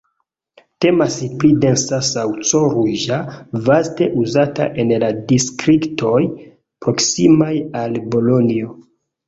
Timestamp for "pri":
1.43-1.51